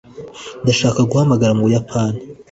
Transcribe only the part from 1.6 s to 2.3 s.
Buyapani.